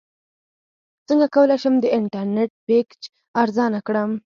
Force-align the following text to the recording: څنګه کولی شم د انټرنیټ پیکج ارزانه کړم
څنګه 1.07 1.27
کولی 1.35 1.57
شم 1.63 1.75
د 1.81 1.85
انټرنیټ 1.97 2.51
پیکج 2.67 3.01
ارزانه 3.41 3.79
کړم 3.87 4.11